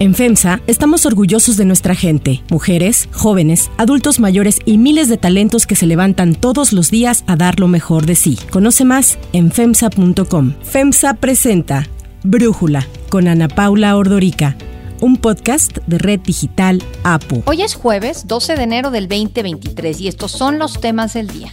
[0.00, 5.66] En FEMSA estamos orgullosos de nuestra gente, mujeres, jóvenes, adultos mayores y miles de talentos
[5.66, 8.38] que se levantan todos los días a dar lo mejor de sí.
[8.48, 10.54] Conoce más en FEMSA.com.
[10.62, 11.86] FEMSA presenta
[12.22, 14.56] Brújula con Ana Paula Ordorica
[15.02, 17.42] un podcast de Red Digital APU.
[17.46, 21.52] Hoy es jueves 12 de enero del 2023 y estos son los temas del día.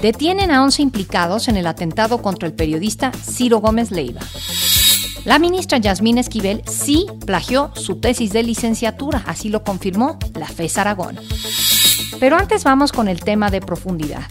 [0.00, 4.20] Detienen a 11 implicados en el atentado contra el periodista Ciro Gómez Leiva.
[5.24, 10.78] La ministra Yasmín Esquivel sí plagió su tesis de licenciatura, así lo confirmó la FES
[10.78, 11.18] Aragón.
[12.20, 14.22] Pero antes vamos con el tema de profundidad.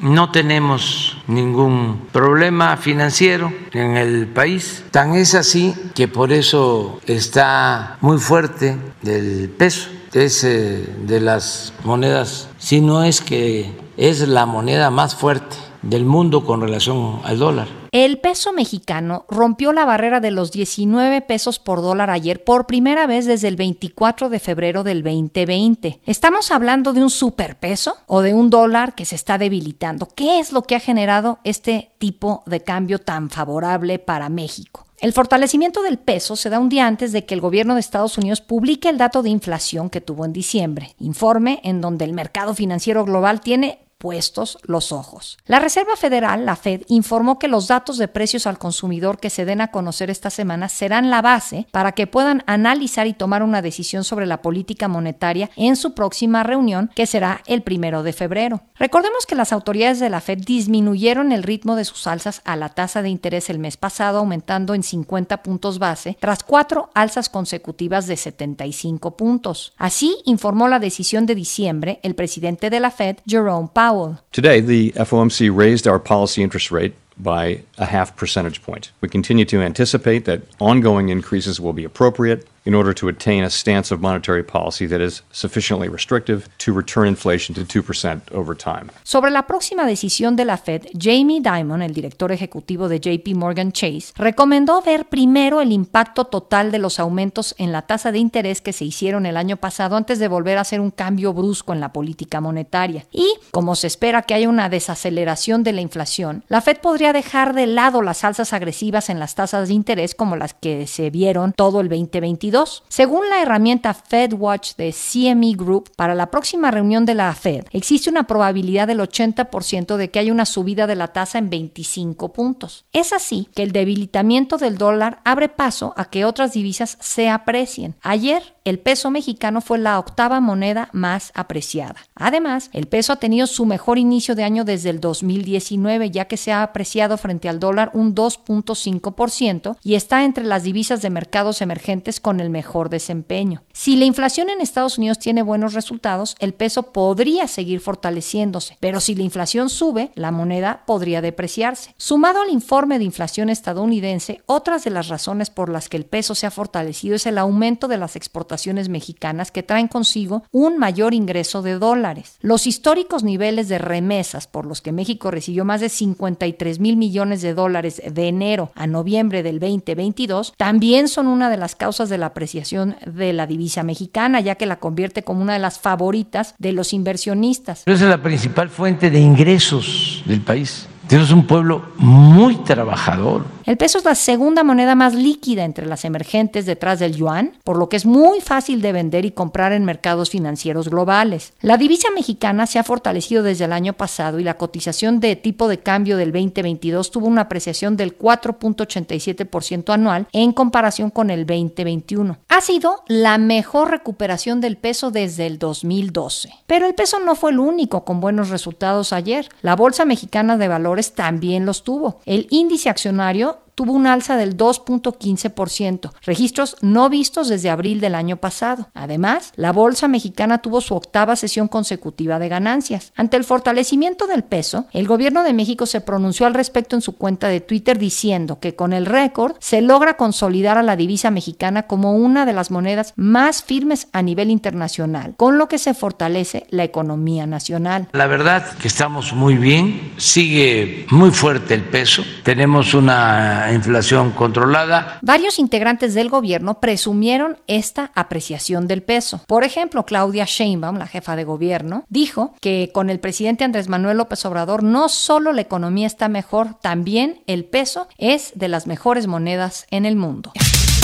[0.00, 4.84] No tenemos ningún problema financiero en el país.
[4.90, 9.88] Tan es así que por eso está muy fuerte el peso.
[10.12, 15.56] Es eh, de las monedas, si no es que es la moneda más fuerte
[15.88, 17.68] del mundo con relación al dólar.
[17.92, 23.06] El peso mexicano rompió la barrera de los 19 pesos por dólar ayer por primera
[23.06, 26.00] vez desde el 24 de febrero del 2020.
[26.04, 30.08] ¿Estamos hablando de un superpeso o de un dólar que se está debilitando?
[30.14, 34.84] ¿Qué es lo que ha generado este tipo de cambio tan favorable para México?
[35.00, 38.16] El fortalecimiento del peso se da un día antes de que el gobierno de Estados
[38.16, 42.54] Unidos publique el dato de inflación que tuvo en diciembre, informe en donde el mercado
[42.54, 45.38] financiero global tiene puestos los ojos.
[45.46, 49.46] La Reserva Federal, la Fed, informó que los datos de precios al consumidor que se
[49.46, 53.62] den a conocer esta semana serán la base para que puedan analizar y tomar una
[53.62, 58.60] decisión sobre la política monetaria en su próxima reunión, que será el primero de febrero.
[58.74, 62.68] Recordemos que las autoridades de la Fed disminuyeron el ritmo de sus alzas a la
[62.68, 68.06] tasa de interés el mes pasado, aumentando en 50 puntos base, tras cuatro alzas consecutivas
[68.06, 69.72] de 75 puntos.
[69.78, 73.93] Así informó la decisión de diciembre el presidente de la Fed, Jerome Powell
[74.32, 78.90] Today, the FOMC raised our policy interest rate by a half percentage point.
[79.00, 83.50] We continue to anticipate that ongoing increases will be appropriate in order to attain a
[83.50, 88.90] stance of monetary policy that is sufficiently restrictive to return inflation to 2% over time.
[89.02, 93.72] Sobre la próxima decisión de la Fed, Jamie Dimon, el director ejecutivo de JP Morgan
[93.72, 98.60] Chase, recomendó ver primero el impacto total de los aumentos en la tasa de interés
[98.60, 101.80] que se hicieron el año pasado antes de volver a hacer un cambio brusco en
[101.80, 103.06] la política monetaria.
[103.12, 107.54] Y, como se espera que haya una desaceleración de la inflación, la Fed podría dejar
[107.54, 111.52] de lado las alzas agresivas en las tasas de interés como las que se vieron
[111.52, 112.53] todo el 2022
[112.88, 118.10] según la herramienta FedWatch de CME Group, para la próxima reunión de la Fed existe
[118.10, 122.84] una probabilidad del 80% de que haya una subida de la tasa en 25 puntos.
[122.92, 127.96] Es así que el debilitamiento del dólar abre paso a que otras divisas se aprecien.
[128.02, 131.96] Ayer el peso mexicano fue la octava moneda más apreciada.
[132.14, 136.38] Además, el peso ha tenido su mejor inicio de año desde el 2019, ya que
[136.38, 141.60] se ha apreciado frente al dólar un 2.5% y está entre las divisas de mercados
[141.60, 143.62] emergentes con el mejor desempeño.
[143.72, 149.00] Si la inflación en Estados Unidos tiene buenos resultados, el peso podría seguir fortaleciéndose, pero
[149.00, 151.94] si la inflación sube, la moneda podría depreciarse.
[151.96, 156.34] Sumado al informe de inflación estadounidense, otras de las razones por las que el peso
[156.34, 161.14] se ha fortalecido es el aumento de las exportaciones mexicanas que traen consigo un mayor
[161.14, 162.38] ingreso de dólares.
[162.40, 167.42] Los históricos niveles de remesas por los que México recibió más de 53 mil millones
[167.42, 172.18] de dólares de enero a noviembre del 2022 también son una de las causas de
[172.18, 176.54] la apreciación de la divisa mexicana, ya que la convierte como una de las favoritas
[176.58, 177.84] de los inversionistas.
[177.86, 180.88] Esa es la principal fuente de ingresos del país.
[181.06, 183.44] Tenemos un pueblo muy trabajador.
[183.66, 187.78] El peso es la segunda moneda más líquida entre las emergentes detrás del yuan, por
[187.78, 191.54] lo que es muy fácil de vender y comprar en mercados financieros globales.
[191.62, 195.66] La divisa mexicana se ha fortalecido desde el año pasado y la cotización de tipo
[195.66, 202.36] de cambio del 2022 tuvo una apreciación del 4.87% anual en comparación con el 2021.
[202.50, 206.50] Ha sido la mejor recuperación del peso desde el 2012.
[206.66, 209.48] Pero el peso no fue el único con buenos resultados ayer.
[209.62, 212.20] La Bolsa Mexicana de Valores también los tuvo.
[212.26, 218.36] El índice accionario tuvo un alza del 2.15%, registros no vistos desde abril del año
[218.36, 218.88] pasado.
[218.94, 223.12] Además, la Bolsa Mexicana tuvo su octava sesión consecutiva de ganancias.
[223.16, 227.16] Ante el fortalecimiento del peso, el gobierno de México se pronunció al respecto en su
[227.16, 231.84] cuenta de Twitter diciendo que con el récord se logra consolidar a la divisa mexicana
[231.84, 236.66] como una de las monedas más firmes a nivel internacional, con lo que se fortalece
[236.70, 238.08] la economía nacional.
[238.12, 245.18] La verdad que estamos muy bien, sigue muy fuerte el peso, tenemos una inflación controlada.
[245.22, 249.40] Varios integrantes del gobierno presumieron esta apreciación del peso.
[249.46, 254.18] Por ejemplo, Claudia Sheinbaum, la jefa de gobierno, dijo que con el presidente Andrés Manuel
[254.18, 259.26] López Obrador no solo la economía está mejor, también el peso es de las mejores
[259.26, 260.52] monedas en el mundo.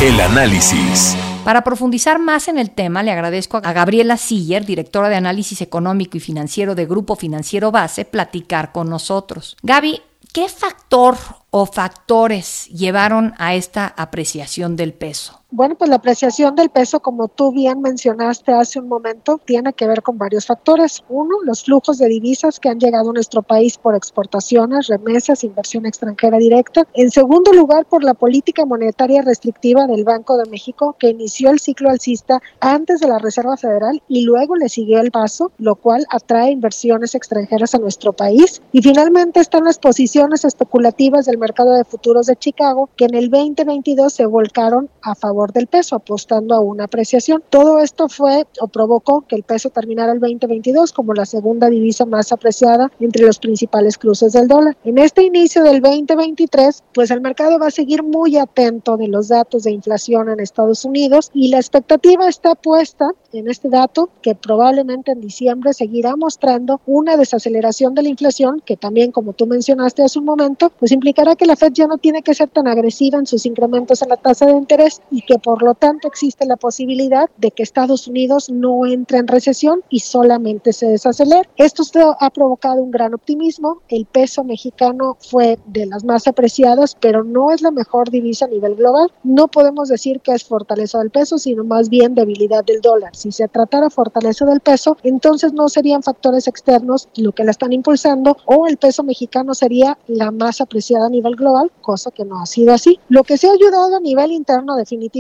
[0.03, 1.15] El análisis.
[1.45, 6.17] Para profundizar más en el tema, le agradezco a Gabriela Siller, directora de análisis económico
[6.17, 9.59] y financiero de Grupo Financiero Base, platicar con nosotros.
[9.63, 10.01] Gaby,
[10.33, 11.19] ¿qué factor
[11.51, 15.40] o factores llevaron a esta apreciación del peso?
[15.53, 19.89] Bueno, pues la apreciación del peso, como tú bien mencionaste hace un momento, tiene que
[19.89, 21.03] ver con varios factores.
[21.09, 25.87] Uno, los flujos de divisas que han llegado a nuestro país por exportaciones, remesas, inversión
[25.87, 26.87] extranjera directa.
[26.95, 31.59] En segundo lugar, por la política monetaria restrictiva del Banco de México, que inició el
[31.59, 36.07] ciclo alcista antes de la Reserva Federal y luego le siguió el paso, lo cual
[36.11, 38.63] atrae inversiones extranjeras a nuestro país.
[38.71, 43.31] Y finalmente están las posiciones especulativas del mercado de futuros de Chicago, que en el
[43.31, 47.43] 2022 se volcaron a favor del peso, apostando a una apreciación.
[47.49, 52.05] Todo esto fue o provocó que el peso terminara el 2022 como la segunda divisa
[52.05, 54.77] más apreciada entre los principales cruces del dólar.
[54.85, 59.29] En este inicio del 2023, pues el mercado va a seguir muy atento de los
[59.29, 64.35] datos de inflación en Estados Unidos y la expectativa está puesta en este dato que
[64.35, 70.03] probablemente en diciembre seguirá mostrando una desaceleración de la inflación que también como tú mencionaste
[70.03, 73.19] hace un momento, pues implicará que la Fed ya no tiene que ser tan agresiva
[73.19, 76.57] en sus incrementos en la tasa de interés y que por lo tanto existe la
[76.57, 81.49] posibilidad de que Estados Unidos no entre en recesión y solamente se desacelere.
[81.57, 81.85] Esto
[82.19, 83.81] ha provocado un gran optimismo.
[83.89, 88.49] El peso mexicano fue de las más apreciadas, pero no es la mejor divisa a
[88.49, 89.13] nivel global.
[89.23, 93.15] No podemos decir que es fortaleza del peso, sino más bien debilidad del dólar.
[93.15, 97.73] Si se tratara fortaleza del peso, entonces no serían factores externos lo que la están
[97.73, 102.41] impulsando o el peso mexicano sería la más apreciada a nivel global, cosa que no
[102.43, 102.99] ha sido así.
[103.09, 105.20] Lo que se ha ayudado a nivel interno definitivamente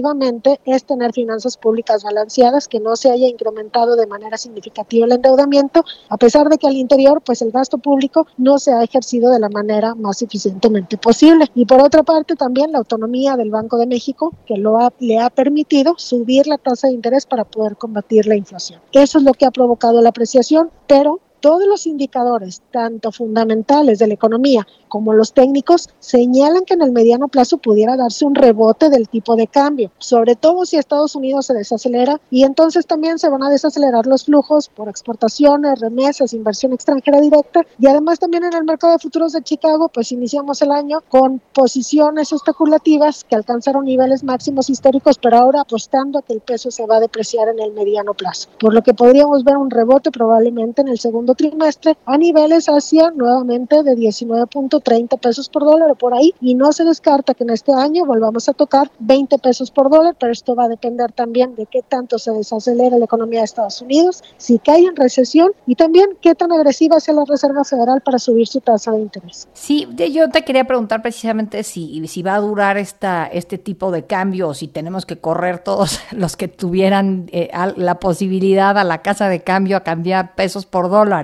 [0.64, 5.84] es tener finanzas públicas balanceadas, que no se haya incrementado de manera significativa el endeudamiento,
[6.08, 9.38] a pesar de que al interior, pues el gasto público no se ha ejercido de
[9.38, 11.46] la manera más eficientemente posible.
[11.54, 15.30] Y por otra parte, también la autonomía del Banco de México, que lo le ha
[15.30, 18.80] permitido subir la tasa de interés para poder combatir la inflación.
[18.92, 24.06] Eso es lo que ha provocado la apreciación, pero todos los indicadores, tanto fundamentales de
[24.06, 28.90] la economía como los técnicos, señalan que en el mediano plazo pudiera darse un rebote
[28.90, 33.28] del tipo de cambio, sobre todo si Estados Unidos se desacelera y entonces también se
[33.28, 37.64] van a desacelerar los flujos por exportaciones, remesas, inversión extranjera directa.
[37.78, 41.40] Y además también en el mercado de futuros de Chicago, pues iniciamos el año con
[41.54, 46.86] posiciones especulativas que alcanzaron niveles máximos históricos, pero ahora apostando a que el peso se
[46.86, 50.82] va a depreciar en el mediano plazo, por lo que podríamos ver un rebote probablemente
[50.82, 56.14] en el segundo trimestre a niveles hacia nuevamente de 19.30 pesos por dólar o por
[56.14, 59.90] ahí y no se descarta que en este año volvamos a tocar 20 pesos por
[59.90, 63.44] dólar, pero esto va a depender también de qué tanto se desacelera la economía de
[63.44, 68.00] Estados Unidos, si cae en recesión y también qué tan agresiva sea la Reserva Federal
[68.00, 69.48] para subir su tasa de interés.
[69.52, 74.04] Sí, yo te quería preguntar precisamente si, si va a durar esta, este tipo de
[74.04, 79.28] cambio si tenemos que correr todos los que tuvieran eh, la posibilidad a la casa
[79.28, 81.19] de cambio a cambiar pesos por dólar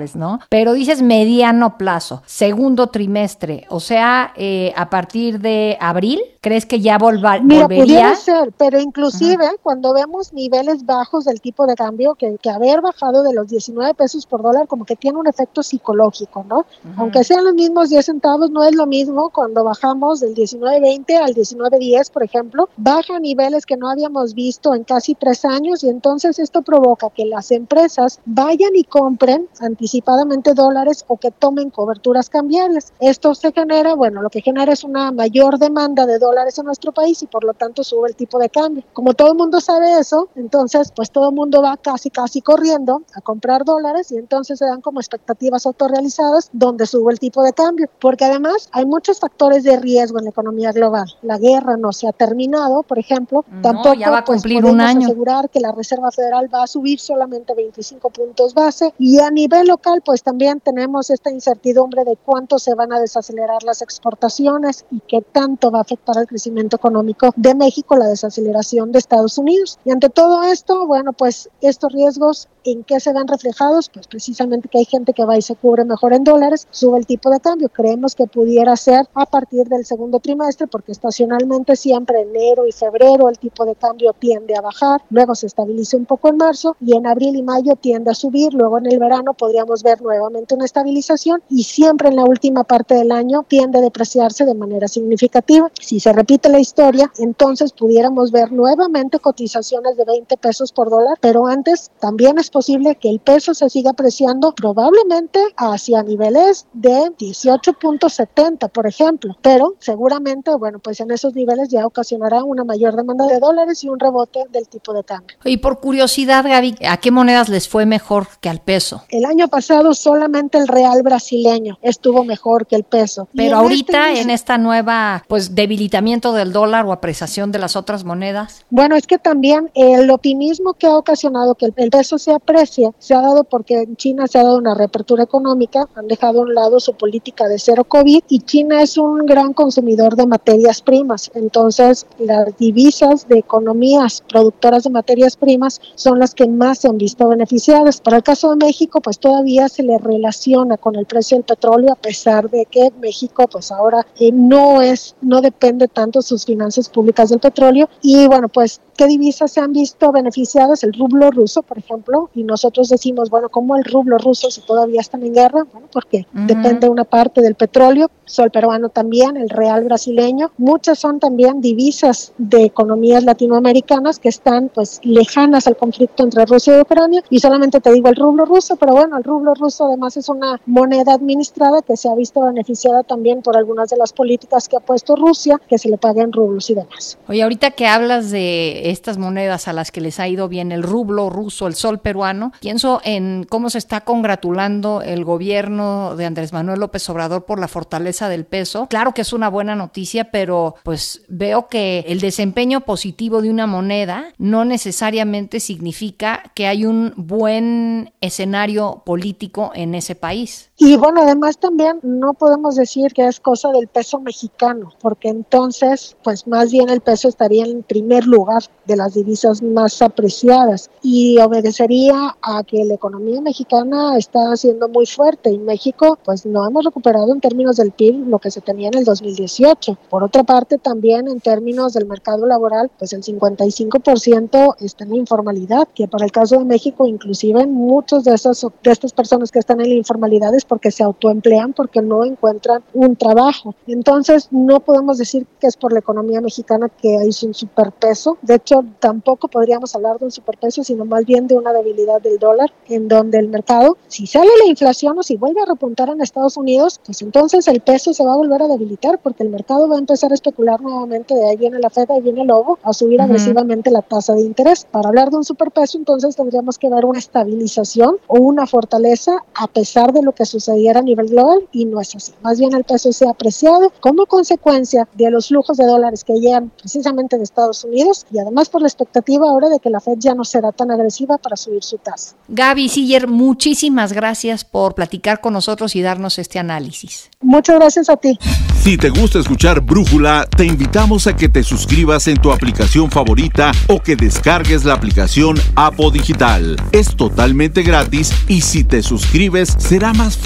[0.49, 6.81] Pero dices mediano plazo, segundo trimestre, o sea, eh, a partir de abril, ¿crees que
[6.81, 7.85] ya volva, Mira, volvería?
[7.85, 12.83] Pudiera ser, pero inclusive cuando vemos niveles bajos del tipo de cambio, que, que, haber
[12.83, 16.65] bajado de los 19 pesos por dólar como que tiene un efecto psicológico, ¿no?
[16.99, 21.35] Aunque sean los mismos 10 centavos, no es lo mismo cuando bajamos del 19.20 al
[21.35, 25.89] 19.10, por ejemplo, baja a niveles que no habíamos visto en casi tres años y
[25.89, 32.31] entonces esto provoca que las empresas vayan y compren anticipadamente dólares o que tomen coberturas
[32.31, 32.93] cambiables.
[33.01, 36.93] Esto se genera, bueno, lo que genera es una mayor demanda de dólares en nuestro
[36.93, 38.85] país y por lo tanto sube el tipo de cambio.
[38.93, 43.03] Como todo el mundo sabe eso, entonces pues todo el mundo va casi casi corriendo
[43.15, 47.53] a comprar dólares y entonces se dan como expectativas autorrealizadas donde sube el tipo de
[47.53, 51.07] cambio, porque además hay muchos factores de riesgo en la economía global.
[51.23, 54.81] La guerra no se ha terminado, por ejemplo, tampoco ya va a pues, cumplir un
[54.81, 55.07] año.
[55.07, 59.69] asegurar que la Reserva Federal va a subir solamente 25 puntos base y a nivel
[59.69, 65.01] local, pues también tenemos esta incertidumbre de cuánto se van a desacelerar las exportaciones y
[65.01, 69.79] qué tanto va a afectar crecimiento económico de México la desaceleración de Estados Unidos.
[69.85, 74.69] Y ante todo esto, bueno, pues estos riesgos en qué se ven reflejados, pues precisamente
[74.69, 77.41] que hay gente que va y se cubre mejor en dólares, sube el tipo de
[77.41, 77.69] cambio.
[77.69, 83.29] Creemos que pudiera ser a partir del segundo trimestre, porque estacionalmente siempre enero y febrero
[83.29, 86.97] el tipo de cambio tiende a bajar, luego se estabiliza un poco en marzo y
[86.97, 90.55] en abril y mayo tiende a subir, luego en el verano podría podríamos ver nuevamente
[90.55, 94.87] una estabilización y siempre en la última parte del año tiende a depreciarse de manera
[94.87, 95.71] significativa.
[95.81, 101.19] Si se repite la historia, entonces pudiéramos ver nuevamente cotizaciones de 20 pesos por dólar,
[101.21, 107.13] pero antes también es posible que el peso se siga apreciando probablemente hacia niveles de
[107.19, 113.27] 18.70, por ejemplo, pero seguramente, bueno, pues en esos niveles ya ocasionará una mayor demanda
[113.27, 115.37] de dólares y un rebote del tipo de cambio.
[115.45, 119.03] Y por curiosidad, Gaby, ¿a qué monedas les fue mejor que al peso?
[119.11, 123.29] El año pasado solamente el real brasileño estuvo mejor que el peso.
[123.35, 125.55] Pero ahorita este en esta nueva, pues
[125.97, 128.65] del dólar o apreciación de las otras monedas.
[128.71, 133.15] Bueno, es que también el optimismo que ha ocasionado que el peso se aprecie se
[133.15, 136.55] ha dado porque en China se ha dado una reapertura económica, han dejado a un
[136.55, 141.31] lado su política de cero COVID y China es un gran consumidor de materias primas.
[141.35, 146.99] Entonces, las divisas de economías productoras de materias primas son las que más se han
[146.99, 148.01] visto beneficiadas.
[148.01, 151.93] Para el caso de México, pues todavía se le relaciona con el precio del petróleo
[151.93, 156.89] a pesar de que México pues ahora eh, no es no depende tanto sus finanzas
[156.89, 160.83] públicas del petróleo y bueno, pues ¿Qué divisas se han visto beneficiadas?
[160.83, 165.03] El rublo ruso, por ejemplo, y nosotros decimos, bueno, ¿cómo el rublo ruso si todavía
[165.03, 165.67] están en guerra?
[165.71, 170.51] Bueno, porque depende una parte del petróleo, sol peruano también, el real brasileño.
[170.57, 176.79] Muchas son también divisas de economías latinoamericanas que están pues lejanas al conflicto entre Rusia
[176.79, 177.23] y Ucrania.
[177.29, 180.59] Y solamente te digo el rublo ruso, pero bueno, el rublo ruso además es una
[180.65, 184.81] moneda administrada que se ha visto beneficiada también por algunas de las políticas que ha
[184.81, 187.19] puesto Rusia, que se le paguen rublos y demás.
[187.29, 190.83] Oye, ahorita que hablas de estas monedas a las que les ha ido bien el
[190.83, 196.53] rublo ruso, el sol peruano, pienso en cómo se está congratulando el gobierno de Andrés
[196.53, 198.87] Manuel López Obrador por la fortaleza del peso.
[198.89, 203.67] Claro que es una buena noticia, pero pues veo que el desempeño positivo de una
[203.67, 210.71] moneda no necesariamente significa que hay un buen escenario político en ese país.
[210.79, 216.17] Y bueno, además también no podemos decir que es cosa del peso mexicano, porque entonces,
[216.23, 221.39] pues más bien el peso estaría en primer lugar de las divisas más apreciadas y
[221.39, 226.85] obedecería a que la economía mexicana está siendo muy fuerte y México pues no hemos
[226.85, 229.97] recuperado en términos del PIB lo que se tenía en el 2018.
[230.11, 235.17] Por otra parte también en términos del mercado laboral pues el 55% está en la
[235.17, 239.59] informalidad que para el caso de México inclusive muchos de esas de estas personas que
[239.59, 243.75] están en la informalidad porque se autoemplean porque no encuentran un trabajo.
[243.87, 248.39] Entonces no podemos decir que es por la economía mexicana que hay un superpeso.
[248.43, 252.39] De hecho, tampoco podríamos hablar de un superpeso, sino más bien de una debilidad del
[252.39, 256.21] dólar, en donde el mercado, si sale la inflación o si vuelve a repuntar en
[256.21, 259.89] Estados Unidos, pues entonces el peso se va a volver a debilitar porque el mercado
[259.89, 262.79] va a empezar a especular nuevamente de ahí viene la Fed, ahí viene el lobo,
[262.83, 264.87] a subir agresivamente la tasa de interés.
[264.91, 269.67] Para hablar de un superpeso, entonces tendríamos que ver una estabilización o una fortaleza a
[269.67, 272.33] pesar de lo que sucediera a nivel global y no es así.
[272.43, 276.35] Más bien el peso se ha apreciado como consecuencia de los flujos de dólares que
[276.35, 280.17] llegan precisamente de Estados Unidos y además por la expectativa ahora de que la Fed
[280.19, 282.35] ya no será tan agresiva para subir su tasa.
[282.49, 287.31] Gaby Siller, muchísimas gracias por platicar con nosotros y darnos este análisis.
[287.41, 288.39] Muchas gracias a ti.
[288.81, 293.73] Si te gusta escuchar Brújula, te invitamos a que te suscribas en tu aplicación favorita
[293.89, 296.77] o que descargues la aplicación Apo Digital.
[296.93, 300.46] Es totalmente gratis y si te suscribes será más fácil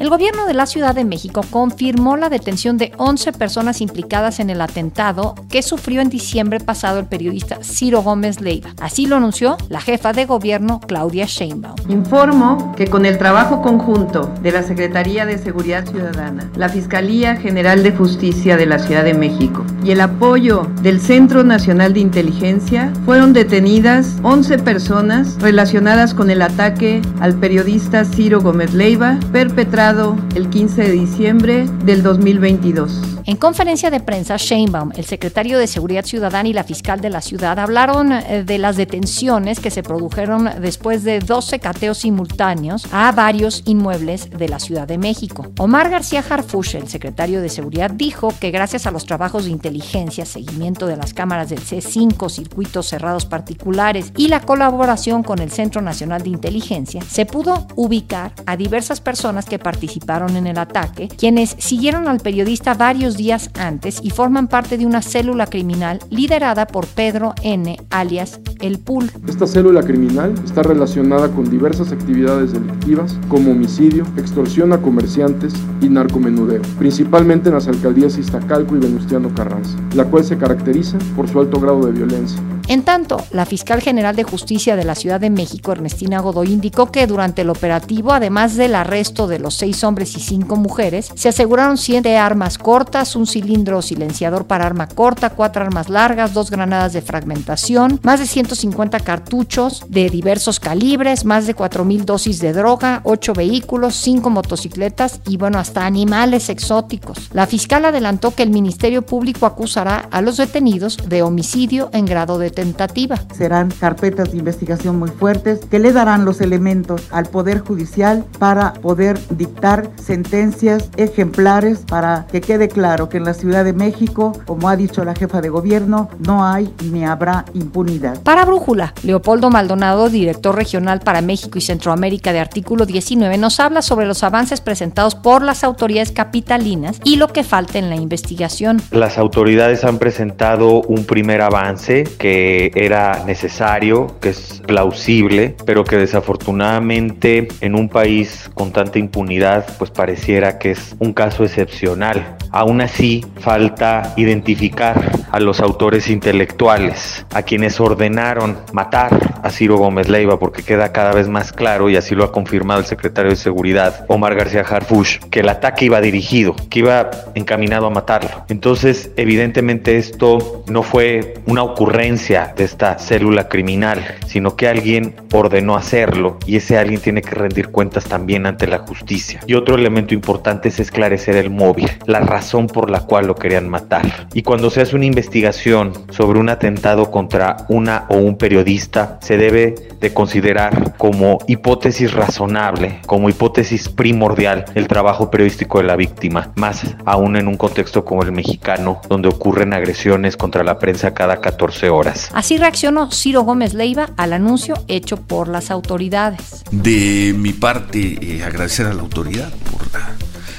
[0.00, 4.48] El gobierno de la Ciudad de México confirmó la detención de 11 personas implicadas en
[4.48, 8.70] el atentado que sufrió en diciembre pasado el periodista Ciro Gómez Leiva.
[8.80, 11.74] Así lo anunció la jefa de gobierno Claudia Sheinbaum.
[11.88, 17.82] Informo que con el trabajo conjunto de la Secretaría de Seguridad Ciudadana, la Fiscalía General
[17.82, 22.92] de Justicia de la Ciudad de México y el apoyo del Centro Nacional de Inteligencia,
[23.04, 30.50] fueron detenidas 11 personas relacionadas con el ataque al periodista Ciro Gómez Leiva perpetrado el
[30.50, 33.18] 15 de diciembre del 2022.
[33.24, 37.22] En conferencia de prensa, Sheinbaum, el secretario de Seguridad Ciudadana y la fiscal de la
[37.22, 43.12] ciudad hablaron eh, de las detenciones que se produjeron después de 12 cateos simultáneos a
[43.12, 45.46] varios inmuebles de la Ciudad de México.
[45.58, 50.26] Omar García Harfush, el secretario de Seguridad, dijo que gracias a los trabajos de inteligencia,
[50.26, 55.80] seguimiento de las cámaras del C5, circuitos cerrados particulares y la colaboración con el Centro
[55.82, 61.54] Nacional de Inteligencia, se pudo ubicar a diversas personas que participaron en el ataque, quienes
[61.58, 66.86] siguieron al periodista varios días antes y forman parte de una célula criminal liderada por
[66.86, 69.10] Pedro N., alias El Pool.
[69.28, 75.88] Esta célula criminal está relacionada con diversas actividades delictivas como homicidio, extorsión a comerciantes y
[75.88, 79.78] narcomenudeo, principalmente en las alcaldías Iztacalco y Venustiano Carranza.
[79.94, 82.40] La cual se caracteriza por su alto grado de violencia.
[82.68, 86.92] En tanto, la fiscal general de justicia de la Ciudad de México, Ernestina Godoy, indicó
[86.92, 91.30] que durante el operativo, además del arresto de los seis hombres y cinco mujeres, se
[91.30, 96.92] aseguraron siete armas cortas, un cilindro silenciador para arma corta, cuatro armas largas, dos granadas
[96.92, 103.00] de fragmentación, más de 150 cartuchos de diversos calibres, más de 4.000 dosis de droga,
[103.04, 107.30] ocho vehículos, cinco motocicletas y bueno, hasta animales exóticos.
[107.32, 112.38] La fiscal adelantó que el Ministerio Público acusará a los detenidos de homicidio en grado
[112.38, 113.16] de tentativa.
[113.32, 118.72] Serán carpetas de investigación muy fuertes que le darán los elementos al Poder Judicial para
[118.72, 124.68] poder dictar sentencias ejemplares para que quede claro que en la Ciudad de México, como
[124.68, 128.20] ha dicho la jefa de gobierno, no hay ni habrá impunidad.
[128.24, 133.82] Para Brújula, Leopoldo Maldonado, director regional para México y Centroamérica de Artículo 19, nos habla
[133.82, 138.82] sobre los avances presentados por las autoridades capitalinas y lo que falta en la investigación.
[138.90, 145.96] Las autoridades han presentado un primer avance que era necesario, que es plausible, pero que
[145.96, 152.36] desafortunadamente en un país con tanta impunidad, pues pareciera que es un caso excepcional.
[152.50, 160.08] Aún así, falta identificar a los autores intelectuales, a quienes ordenaron matar a Ciro Gómez
[160.08, 163.36] Leiva, porque queda cada vez más claro, y así lo ha confirmado el secretario de
[163.36, 168.44] Seguridad, Omar García Harfush, que el ataque iba dirigido, que iba encaminado a matarlo.
[168.48, 175.76] Entonces, evidentemente esto no fue una ocurrencia de esta célula criminal, sino que alguien ordenó
[175.76, 179.40] hacerlo y ese alguien tiene que rendir cuentas también ante la justicia.
[179.46, 183.68] Y otro elemento importante es esclarecer el móvil, la razón por la cual lo querían
[183.68, 184.28] matar.
[184.32, 189.36] Y cuando se hace una investigación sobre un atentado contra una o un periodista, se
[189.36, 196.52] debe de considerar como hipótesis razonable, como hipótesis primordial el trabajo periodístico de la víctima,
[196.56, 201.40] más aún en un contexto como el mexicano, donde ocurren agresiones contra la prensa cada
[201.40, 202.27] 14 horas.
[202.32, 206.64] Así reaccionó Ciro Gómez Leiva al anuncio hecho por las autoridades.
[206.70, 210.16] De mi parte, eh, agradecer a la autoridad por la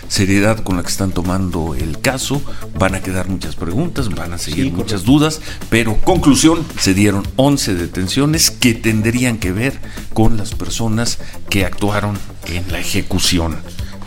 [0.08, 2.42] seriedad con la que están tomando el caso.
[2.78, 7.76] Van a quedar muchas preguntas, van a seguir muchas dudas, pero conclusión, se dieron 11
[7.76, 9.80] detenciones que tendrían que ver
[10.14, 13.58] con las personas que actuaron en la ejecución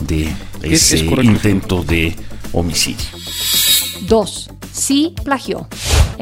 [0.01, 2.16] de ese intento de
[2.53, 3.07] homicidio.
[4.09, 4.51] 2.
[4.72, 5.68] Sí plagió.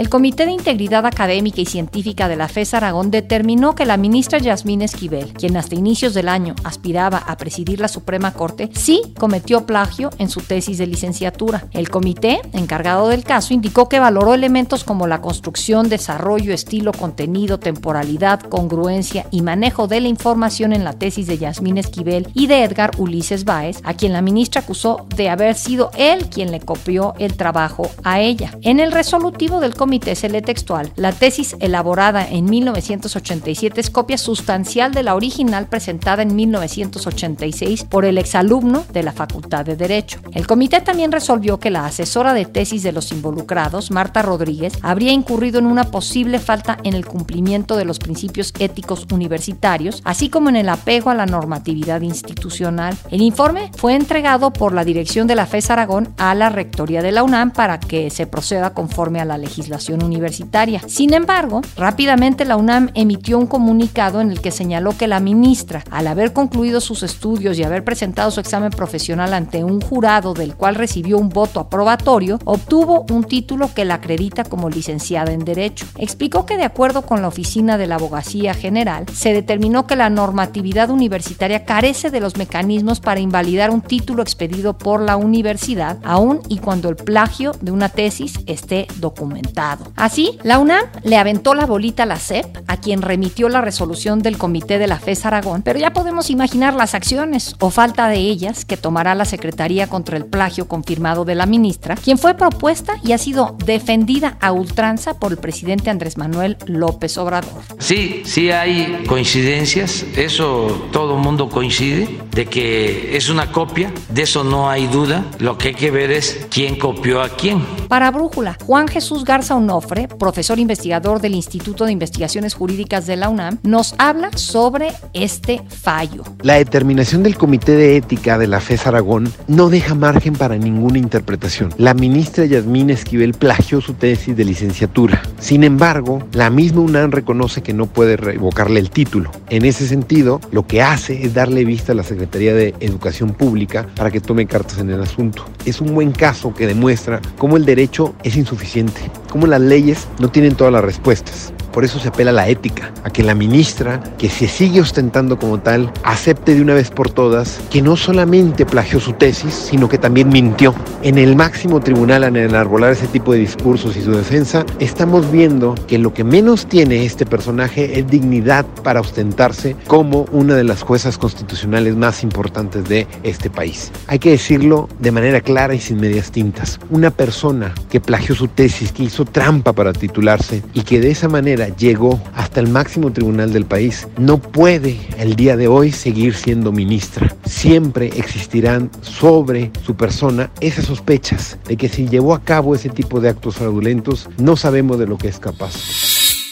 [0.00, 4.38] El Comité de Integridad Académica y Científica de la FES Aragón determinó que la ministra
[4.38, 9.66] Yasmín Esquivel, quien hasta inicios del año aspiraba a presidir la Suprema Corte, sí cometió
[9.66, 11.66] plagio en su tesis de licenciatura.
[11.72, 17.60] El comité, encargado del caso, indicó que valoró elementos como la construcción, desarrollo, estilo, contenido,
[17.60, 22.64] temporalidad, congruencia y manejo de la información en la tesis de Yasmín Esquivel y de
[22.64, 27.12] Edgar Ulises Báez, a quien la ministra acusó de haber sido él quien le copió
[27.18, 28.56] el trabajo a ella.
[28.62, 34.18] En el resolutivo del comité se lee textual, la tesis elaborada en 1987 es copia
[34.18, 40.20] sustancial de la original presentada en 1986 por el exalumno de la Facultad de Derecho.
[40.32, 45.12] El comité también resolvió que la asesora de tesis de los involucrados, Marta Rodríguez, habría
[45.12, 50.50] incurrido en una posible falta en el cumplimiento de los principios éticos universitarios, así como
[50.50, 52.96] en el apego a la normatividad institucional.
[53.10, 57.10] El informe fue entregado por la dirección de la FES Aragón a la Rectoría de
[57.10, 59.69] la UNAM para que se proceda conforme a la legislación
[60.04, 60.82] universitaria.
[60.86, 65.84] Sin embargo, rápidamente la UNAM emitió un comunicado en el que señaló que la ministra,
[65.90, 70.54] al haber concluido sus estudios y haber presentado su examen profesional ante un jurado del
[70.54, 75.86] cual recibió un voto aprobatorio, obtuvo un título que la acredita como licenciada en Derecho.
[75.96, 80.10] Explicó que de acuerdo con la Oficina de la Abogacía General, se determinó que la
[80.10, 86.40] normatividad universitaria carece de los mecanismos para invalidar un título expedido por la universidad, aun
[86.48, 89.59] y cuando el plagio de una tesis esté documentado.
[89.96, 94.22] Así, la UNAM le aventó la bolita a la CEP, a quien remitió la resolución
[94.22, 98.18] del comité de la FES Aragón, pero ya podemos imaginar las acciones o falta de
[98.18, 102.94] ellas que tomará la Secretaría contra el plagio confirmado de la ministra, quien fue propuesta
[103.04, 107.62] y ha sido defendida a ultranza por el presidente Andrés Manuel López Obrador.
[107.78, 114.22] Sí, sí hay coincidencias, eso todo el mundo coincide, de que es una copia, de
[114.22, 117.60] eso no hay duda, lo que hay que ver es quién copió a quién.
[117.88, 123.28] Para Brújula, Juan Jesús Garza Onofre, profesor investigador del Instituto de Investigaciones Jurídicas de la
[123.28, 126.22] UNAM, nos habla sobre este fallo.
[126.42, 130.98] La determinación del Comité de Ética de la FES Aragón no deja margen para ninguna
[130.98, 131.74] interpretación.
[131.78, 135.22] La ministra Yasmín Esquivel plagió su tesis de licenciatura.
[135.38, 139.30] Sin embargo, la misma UNAM reconoce que no puede revocarle el título.
[139.48, 143.86] En ese sentido, lo que hace es darle vista a la Secretaría de Educación Pública
[143.96, 145.44] para que tome cartas en el asunto.
[145.64, 150.28] Es un buen caso que demuestra cómo el derecho es insuficiente, cómo las leyes no
[150.28, 151.52] tienen todas las respuestas.
[151.72, 155.38] Por eso se apela a la ética, a que la ministra, que se sigue ostentando
[155.38, 159.88] como tal, acepte de una vez por todas que no solamente plagió su tesis, sino
[159.88, 160.74] que también mintió.
[161.02, 165.76] En el máximo tribunal, al enarbolar ese tipo de discursos y su defensa, estamos viendo
[165.86, 170.82] que lo que menos tiene este personaje es dignidad para ostentarse como una de las
[170.82, 173.92] juezas constitucionales más importantes de este país.
[174.08, 176.80] Hay que decirlo de manera clara y sin medias tintas.
[176.90, 181.28] Una persona que plagió su tesis, que hizo trampa para titularse y que de esa
[181.28, 186.34] manera llegó hasta el máximo tribunal del país, no puede el día de hoy seguir
[186.34, 187.34] siendo ministra.
[187.44, 193.20] Siempre existirán sobre su persona esas sospechas de que si llevó a cabo ese tipo
[193.20, 195.74] de actos fraudulentos, no sabemos de lo que es capaz.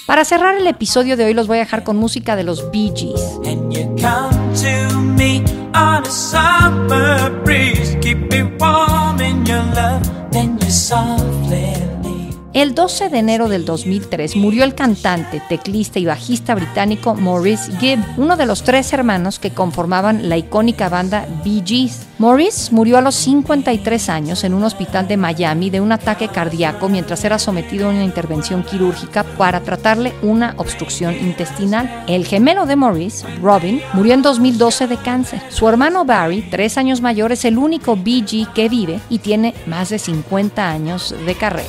[0.06, 2.92] Para cerrar el episodio de hoy los voy a dejar con música de los Bee
[2.96, 3.38] Gees.
[12.54, 17.98] El 12 de enero del 2003 murió el cantante, teclista y bajista británico Maurice Gibb,
[18.16, 22.06] uno de los tres hermanos que conformaban la icónica banda Bee Gees.
[22.18, 26.88] Maurice murió a los 53 años en un hospital de Miami de un ataque cardíaco
[26.88, 32.04] mientras era sometido a una intervención quirúrgica para tratarle una obstrucción intestinal.
[32.08, 35.42] El gemelo de Maurice, Robin, murió en 2012 de cáncer.
[35.50, 39.54] Su hermano Barry, tres años mayor, es el único Bee Gee que vive y tiene
[39.66, 41.68] más de 50 años de carrera.